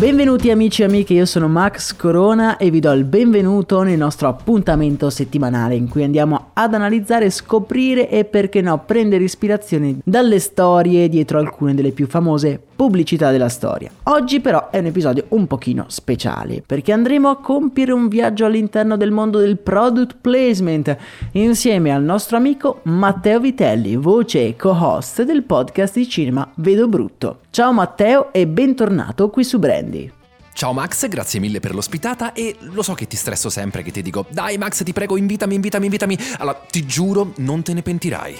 [0.00, 4.28] Benvenuti amici e amiche, io sono Max Corona e vi do il benvenuto nel nostro
[4.28, 11.06] appuntamento settimanale in cui andiamo ad analizzare, scoprire e perché no prendere ispirazione dalle storie
[11.10, 13.90] dietro alcune delle più famose pubblicità della storia.
[14.04, 18.96] Oggi però è un episodio un pochino speciale perché andremo a compiere un viaggio all'interno
[18.96, 20.96] del mondo del product placement
[21.32, 27.40] insieme al nostro amico Matteo Vitelli, voce e co-host del podcast di cinema Vedo Brutto.
[27.50, 29.58] Ciao Matteo e bentornato qui su
[29.90, 30.12] Brandy.
[30.52, 34.02] Ciao Max, grazie mille per l'ospitata e lo so che ti stresso sempre che ti
[34.02, 36.18] dico dai Max ti prego invitami, invitami, invitami.
[36.38, 38.36] Allora ti giuro non te ne pentirai.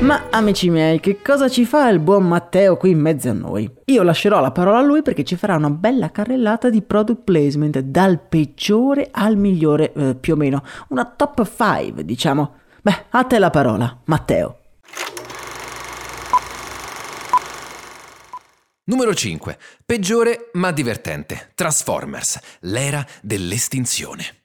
[0.00, 3.70] Ma amici miei, che cosa ci fa il buon Matteo qui in mezzo a noi?
[3.86, 7.78] Io lascerò la parola a lui perché ci farà una bella carrellata di product placement
[7.78, 12.52] dal peggiore al migliore eh, più o meno, una top 5 diciamo.
[12.82, 14.58] Beh, a te la parola, Matteo.
[18.86, 19.58] Numero 5.
[19.86, 21.52] Peggiore ma divertente.
[21.54, 24.43] Transformers, l'era dell'estinzione.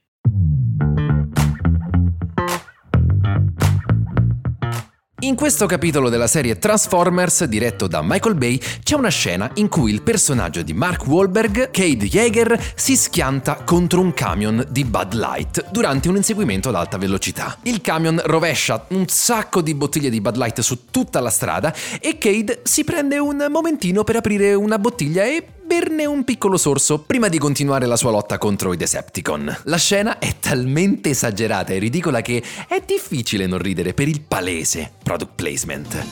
[5.22, 9.92] In questo capitolo della serie Transformers, diretto da Michael Bay, c'è una scena in cui
[9.92, 15.72] il personaggio di Mark Wahlberg, Cade Yeager, si schianta contro un camion di Bud Light
[15.72, 17.58] durante un inseguimento ad alta velocità.
[17.64, 22.18] Il camion rovescia un sacco di bottiglie di Bud Light su tutta la strada e
[22.18, 27.28] Cade si prende un momentino per aprire una bottiglia e berne un piccolo sorso prima
[27.28, 29.58] di continuare la sua lotta contro i Decepticon.
[29.66, 34.92] La scena è talmente esagerata e ridicola che è difficile non ridere per il palese
[35.04, 36.06] product placement.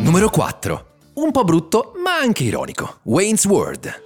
[0.00, 0.86] Numero 4.
[1.14, 2.98] Un po' brutto, ma anche ironico.
[3.04, 4.02] Wayne's World.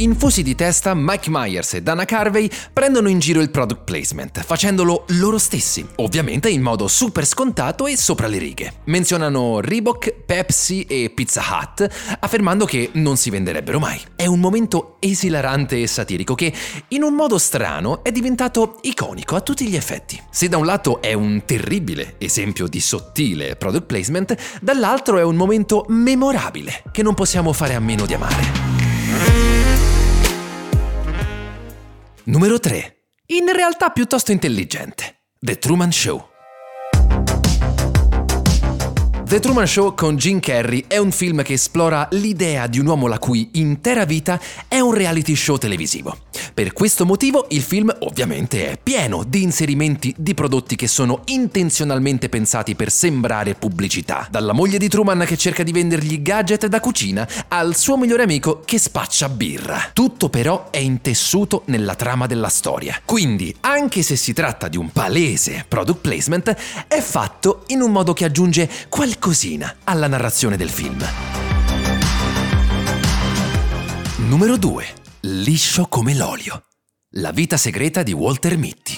[0.00, 5.04] Infusi di testa, Mike Myers e Dana Carvey prendono in giro il product placement, facendolo
[5.08, 8.72] loro stessi, ovviamente in modo super scontato e sopra le righe.
[8.84, 11.86] Menzionano Reebok, Pepsi e Pizza Hut,
[12.18, 14.00] affermando che non si venderebbero mai.
[14.16, 16.50] È un momento esilarante e satirico che,
[16.88, 20.18] in un modo strano, è diventato iconico a tutti gli effetti.
[20.30, 25.36] Se da un lato è un terribile esempio di sottile product placement, dall'altro è un
[25.36, 28.79] momento memorabile che non possiamo fare a meno di amare.
[32.24, 32.96] Numero 3.
[33.28, 35.22] In realtà piuttosto intelligente.
[35.38, 36.28] The Truman Show.
[39.24, 43.06] The Truman Show con Jim Carrey è un film che esplora l'idea di un uomo
[43.06, 44.38] la cui intera vita
[44.68, 46.18] è un reality show televisivo.
[46.60, 52.28] Per questo motivo il film ovviamente è pieno di inserimenti di prodotti che sono intenzionalmente
[52.28, 54.28] pensati per sembrare pubblicità.
[54.30, 58.60] Dalla moglie di Truman che cerca di vendergli gadget da cucina al suo migliore amico
[58.62, 59.88] che spaccia birra.
[59.94, 63.00] Tutto però è intessuto nella trama della storia.
[63.06, 66.56] Quindi, anche se si tratta di un palese product placement,
[66.86, 71.02] è fatto in un modo che aggiunge qualcosina alla narrazione del film.
[74.28, 74.99] Numero 2.
[75.24, 76.64] Liscio come l'olio.
[77.16, 78.94] La vita segreta di Walter Mitty.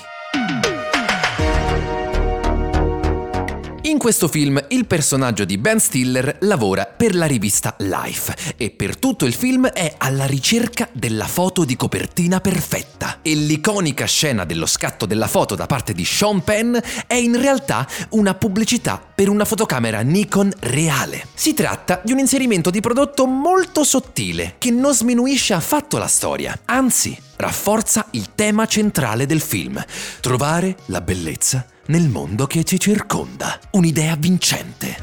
[3.92, 8.96] In questo film il personaggio di Ben Stiller lavora per la rivista Life e per
[8.96, 13.18] tutto il film è alla ricerca della foto di copertina perfetta.
[13.20, 16.74] E l'iconica scena dello scatto della foto da parte di Sean Penn
[17.06, 21.26] è in realtà una pubblicità per una fotocamera Nikon reale.
[21.34, 26.58] Si tratta di un inserimento di prodotto molto sottile che non sminuisce affatto la storia,
[26.64, 29.84] anzi rafforza il tema centrale del film,
[30.22, 33.58] trovare la bellezza nel mondo che ci circonda.
[33.73, 34.96] Un'idea vincente.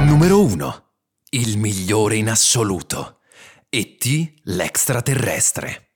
[0.00, 0.84] Numero 1.
[1.30, 3.18] Il migliore in assoluto.
[3.68, 4.32] E.T.
[4.44, 5.86] l'extraterrestre.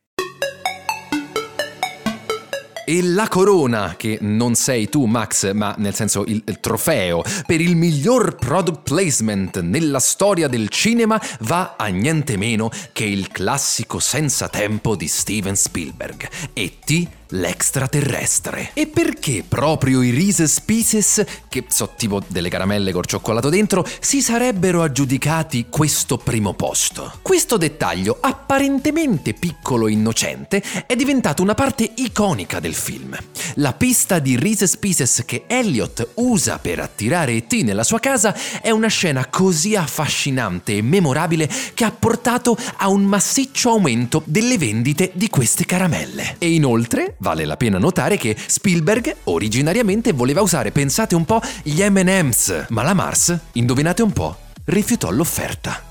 [2.85, 7.61] E la corona, che non sei tu Max, ma nel senso il, il, trofeo, per
[7.61, 14.01] il miglior product placement nella storia del cinema va a niente meno che il classico
[14.01, 16.29] senza tempo di Steven Spielberg.
[16.53, 18.71] E.T l'extraterrestre.
[18.75, 24.23] E perché proprio i Reese's Pieces, che so tipo delle caramelle col cioccolato dentro, si
[24.23, 27.19] sarebbero aggiudicati questo primo posto?
[27.23, 33.17] Questo dettaglio, apparentemente piccolo e innocente, è diventato una parte iconica del film.
[33.55, 37.53] La pista di Reese's Pieces che Elliot usa per attirare E.T.
[37.63, 43.03] nella sua casa è una scena così affascinante e memorabile che ha portato a un
[43.05, 46.37] massiccio aumento delle vendite di queste caramelle.
[46.39, 51.83] E inoltre, Vale la pena notare che Spielberg originariamente voleva usare, pensate un po', gli
[51.83, 55.89] MM's, ma la Mars, indovinate un po', rifiutò l'offerta.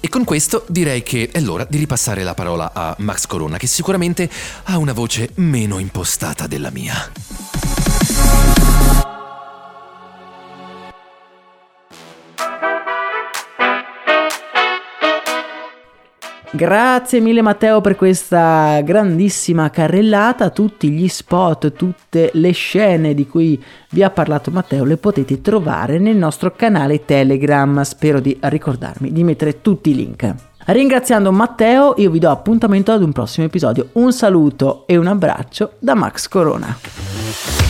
[0.00, 3.68] E con questo direi che è l'ora di ripassare la parola a Max Corona, che
[3.68, 4.28] sicuramente
[4.64, 6.96] ha una voce meno impostata della mia.
[16.52, 23.62] Grazie mille Matteo per questa grandissima carrellata, tutti gli spot, tutte le scene di cui
[23.90, 29.22] vi ha parlato Matteo le potete trovare nel nostro canale Telegram, spero di ricordarmi di
[29.22, 30.34] mettere tutti i link.
[30.64, 35.74] Ringraziando Matteo io vi do appuntamento ad un prossimo episodio, un saluto e un abbraccio
[35.78, 37.69] da Max Corona.